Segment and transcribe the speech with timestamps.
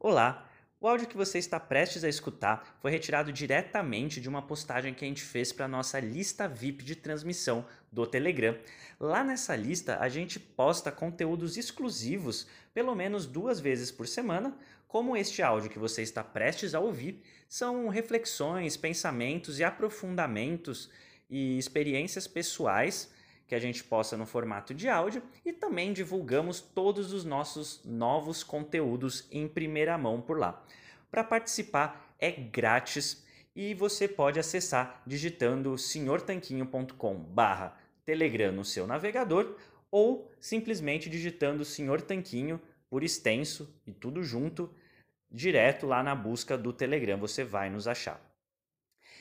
[0.00, 0.48] Olá!
[0.80, 5.04] O áudio que você está prestes a escutar foi retirado diretamente de uma postagem que
[5.04, 8.56] a gente fez para a nossa lista VIP de transmissão do Telegram.
[9.00, 14.56] Lá nessa lista a gente posta conteúdos exclusivos pelo menos duas vezes por semana,
[14.86, 17.20] como este áudio que você está prestes a ouvir.
[17.48, 20.88] São reflexões, pensamentos e aprofundamentos
[21.28, 23.12] e experiências pessoais
[23.48, 28.44] que a gente posta no formato de áudio e também divulgamos todos os nossos novos
[28.44, 30.64] conteúdos em primeira mão por lá.
[31.10, 39.56] Para participar é grátis e você pode acessar digitando senhortanquinho.com/telegram no seu navegador
[39.90, 44.70] ou simplesmente digitando Senhor Tanquinho por extenso e tudo junto
[45.30, 48.20] direto lá na busca do Telegram, você vai nos achar.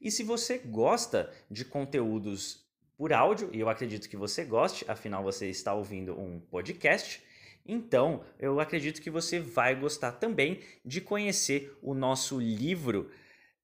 [0.00, 2.69] E se você gosta de conteúdos
[3.00, 7.22] por áudio, e eu acredito que você goste, afinal você está ouvindo um podcast.
[7.64, 13.10] Então, eu acredito que você vai gostar também de conhecer o nosso livro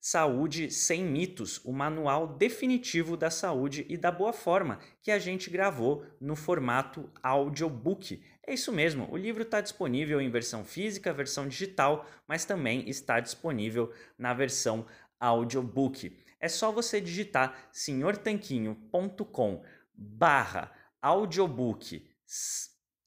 [0.01, 5.50] Saúde Sem Mitos, o manual definitivo da saúde e da boa forma, que a gente
[5.50, 8.23] gravou no formato audiobook.
[8.47, 13.21] É isso mesmo, o livro está disponível em versão física, versão digital, mas também está
[13.21, 14.87] disponível na versão
[15.19, 19.62] audiobook é só você digitar senhortanquinho.com
[19.95, 22.09] barra audiobook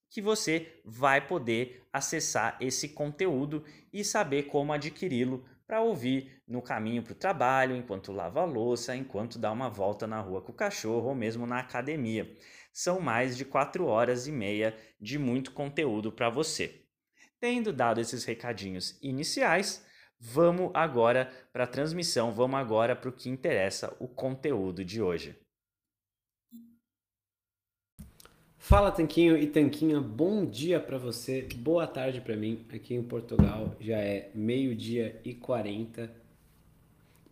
[0.10, 7.04] que você vai poder acessar esse conteúdo e saber como adquiri-lo para ouvir no caminho
[7.04, 10.56] para o trabalho, enquanto lava a louça, enquanto dá uma volta na rua com o
[10.56, 12.36] cachorro ou mesmo na academia.
[12.74, 16.86] São mais de quatro horas e meia de muito conteúdo para você.
[17.40, 19.86] Tendo dado esses recadinhos iniciais,
[20.22, 25.34] Vamos agora para a transmissão, vamos agora para o que interessa, o conteúdo de hoje.
[28.58, 32.66] Fala Tanquinho e Tanquinha, bom dia para você, boa tarde para mim.
[32.74, 36.12] Aqui em Portugal já é meio-dia e 40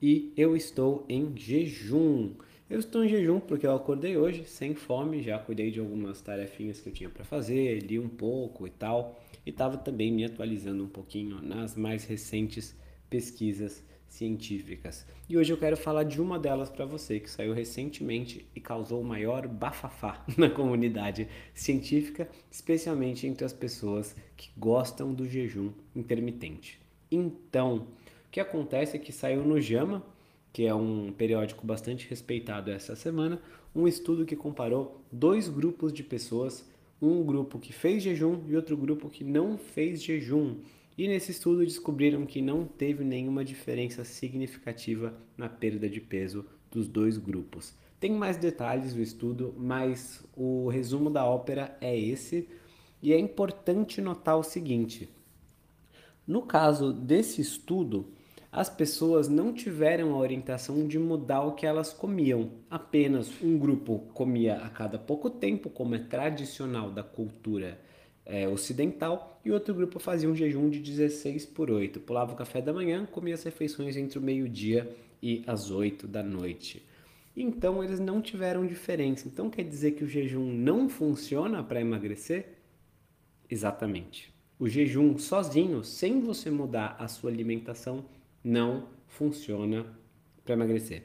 [0.01, 2.35] e eu estou em jejum.
[2.69, 6.79] Eu estou em jejum porque eu acordei hoje sem fome, já cuidei de algumas tarefinhas
[6.79, 10.83] que eu tinha para fazer, li um pouco e tal e estava também me atualizando
[10.83, 12.75] um pouquinho nas mais recentes
[13.09, 15.05] pesquisas científicas.
[15.29, 18.99] E hoje eu quero falar de uma delas para você que saiu recentemente e causou
[18.99, 26.77] o maior bafafá na comunidade científica, especialmente entre as pessoas que gostam do jejum intermitente.
[27.09, 27.87] Então,
[28.27, 30.03] o que acontece é que saiu no JAMA,
[30.51, 33.41] que é um periódico bastante respeitado essa semana,
[33.73, 36.65] um estudo que comparou dois grupos de pessoas
[37.01, 40.57] um grupo que fez jejum e outro grupo que não fez jejum.
[40.97, 46.87] E nesse estudo descobriram que não teve nenhuma diferença significativa na perda de peso dos
[46.87, 47.75] dois grupos.
[47.99, 52.47] Tem mais detalhes do estudo, mas o resumo da ópera é esse.
[53.01, 55.09] E é importante notar o seguinte:
[56.25, 58.07] no caso desse estudo,
[58.51, 62.49] as pessoas não tiveram a orientação de mudar o que elas comiam.
[62.69, 67.79] Apenas um grupo comia a cada pouco tempo, como é tradicional da cultura
[68.25, 71.99] é, ocidental, e outro grupo fazia um jejum de 16 por 8.
[71.99, 74.89] Pulava o café da manhã, comia as refeições entre o meio-dia
[75.21, 76.85] e as 8 da noite.
[77.35, 79.27] Então eles não tiveram diferença.
[79.27, 82.57] Então quer dizer que o jejum não funciona para emagrecer?
[83.49, 84.33] Exatamente.
[84.59, 88.03] O jejum sozinho, sem você mudar a sua alimentação,
[88.47, 89.85] não funciona
[90.45, 91.03] para emagrecer.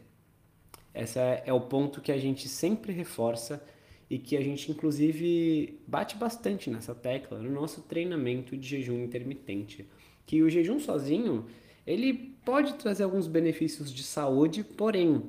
[0.95, 3.61] Esse é, o ponto que a gente sempre reforça
[4.09, 9.89] e que a gente inclusive bate bastante nessa tecla no nosso treinamento de jejum intermitente,
[10.25, 11.47] que o jejum sozinho,
[11.85, 12.13] ele
[12.45, 15.25] pode trazer alguns benefícios de saúde, porém,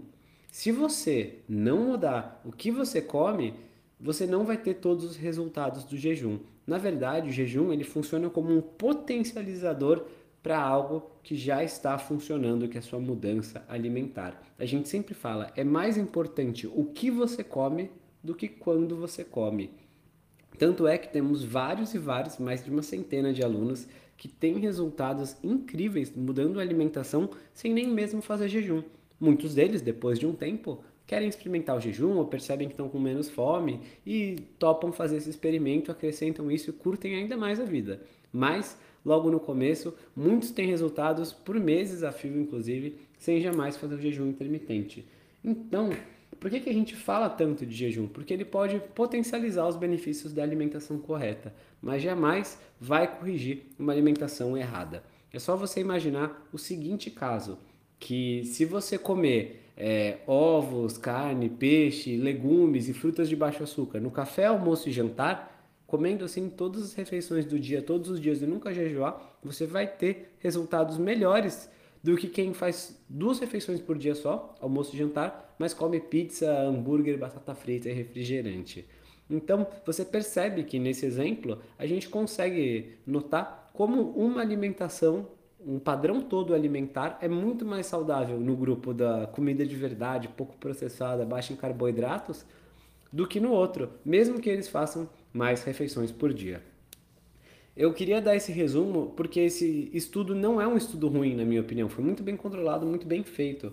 [0.52, 3.56] se você não mudar o que você come,
[4.00, 6.40] você não vai ter todos os resultados do jejum.
[6.68, 10.06] Na verdade, o jejum ele funciona como um potencializador
[10.44, 14.44] para algo que já está funcionando, que é a sua mudança alimentar.
[14.60, 17.90] A gente sempre fala, é mais importante o que você come
[18.22, 19.72] do que quando você come.
[20.60, 23.88] Tanto é que temos vários e vários, mais de uma centena de alunos
[24.18, 28.84] que têm resultados incríveis mudando a alimentação sem nem mesmo fazer jejum.
[29.20, 33.00] Muitos deles, depois de um tempo, querem experimentar o jejum ou percebem que estão com
[33.00, 38.02] menos fome e topam fazer esse experimento, acrescentam isso e curtem ainda mais a vida.
[38.32, 43.96] Mas logo no começo, muitos têm resultados por meses a fio, inclusive, sem jamais fazer
[43.96, 45.06] o jejum intermitente.
[45.44, 45.90] Então,
[46.40, 48.08] por que, que a gente fala tanto de jejum?
[48.08, 54.58] Porque ele pode potencializar os benefícios da alimentação correta, mas jamais vai corrigir uma alimentação
[54.58, 55.04] errada.
[55.32, 57.58] É só você imaginar o seguinte caso:
[58.00, 64.12] que se você comer é, ovos, carne, peixe, legumes e frutas de baixo açúcar no
[64.12, 65.53] café, almoço e jantar,
[65.94, 69.86] comendo assim todas as refeições do dia, todos os dias e nunca jejuar, você vai
[69.86, 71.70] ter resultados melhores
[72.02, 76.52] do que quem faz duas refeições por dia só, almoço e jantar, mas come pizza,
[76.52, 78.88] hambúrguer, batata frita e refrigerante.
[79.30, 85.28] Então, você percebe que nesse exemplo a gente consegue notar como uma alimentação,
[85.64, 90.58] um padrão todo alimentar é muito mais saudável no grupo da comida de verdade, pouco
[90.58, 92.44] processada, baixa em carboidratos,
[93.14, 96.64] do que no outro, mesmo que eles façam mais refeições por dia.
[97.78, 101.62] Eu queria dar esse resumo porque esse estudo não é um estudo ruim, na minha
[101.62, 101.88] opinião.
[101.90, 103.72] Foi muito bem controlado, muito bem feito.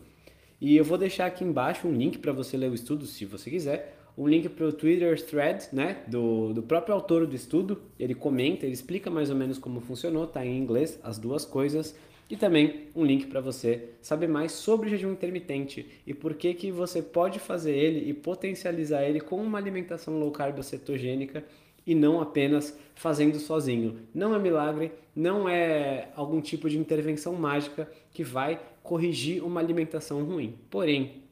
[0.60, 3.50] E eu vou deixar aqui embaixo um link para você ler o estudo, se você
[3.50, 3.96] quiser.
[4.16, 7.80] Um link para o Twitter thread né, do, do próprio autor do estudo.
[7.98, 11.94] Ele comenta, ele explica mais ou menos como funcionou, tá em inglês, as duas coisas.
[12.30, 16.54] E também um link para você saber mais sobre o jejum intermitente e por que,
[16.54, 21.44] que você pode fazer ele e potencializar ele com uma alimentação low carb cetogênica
[21.84, 24.02] e não apenas fazendo sozinho.
[24.14, 30.22] Não é milagre, não é algum tipo de intervenção mágica que vai corrigir uma alimentação
[30.22, 30.56] ruim.
[30.70, 31.24] Porém,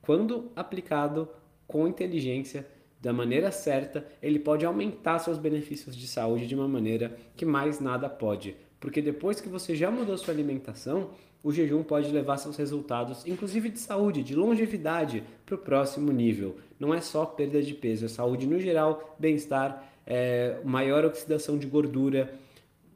[0.00, 1.28] quando aplicado
[1.66, 2.64] com inteligência,
[3.00, 7.78] da maneira certa, ele pode aumentar seus benefícios de saúde de uma maneira que mais
[7.78, 8.56] nada pode.
[8.84, 11.08] Porque depois que você já mudou sua alimentação,
[11.42, 16.58] o jejum pode levar seus resultados, inclusive de saúde, de longevidade, para o próximo nível.
[16.78, 21.66] Não é só perda de peso, é saúde no geral, bem-estar é, maior oxidação de
[21.66, 22.34] gordura,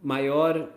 [0.03, 0.69] maior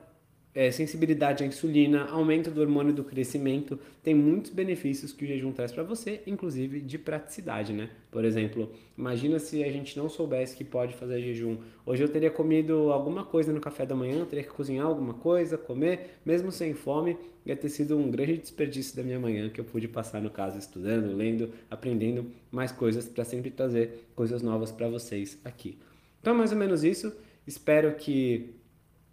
[0.53, 5.51] é, sensibilidade à insulina, aumento do hormônio do crescimento, tem muitos benefícios que o jejum
[5.51, 7.89] traz para você, inclusive de praticidade, né?
[8.11, 11.57] Por exemplo, imagina se a gente não soubesse que pode fazer jejum.
[11.85, 15.57] Hoje eu teria comido alguma coisa no café da manhã, teria que cozinhar alguma coisa,
[15.57, 19.65] comer, mesmo sem fome, ia ter sido um grande desperdício da minha manhã que eu
[19.65, 24.89] pude passar no caso estudando, lendo, aprendendo mais coisas para sempre trazer coisas novas para
[24.89, 25.77] vocês aqui.
[26.19, 27.11] Então, é mais ou menos isso.
[27.47, 28.60] Espero que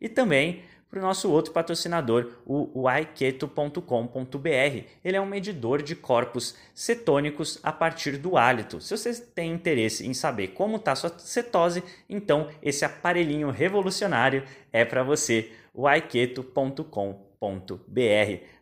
[0.00, 4.84] e também para o nosso outro patrocinador, o yketo.com.br.
[5.04, 8.80] Ele é um medidor de corpos cetônicos a partir do hálito.
[8.80, 14.84] Se você tem interesse em saber como está sua cetose, então esse aparelhinho revolucionário é
[14.84, 15.86] para você, o.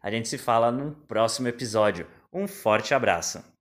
[0.03, 2.07] A gente se fala no próximo episódio.
[2.33, 3.54] Um forte abraço!